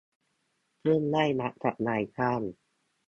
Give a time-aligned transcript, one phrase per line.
[0.83, 2.41] ซึ่งได้รับจากนายจ้าง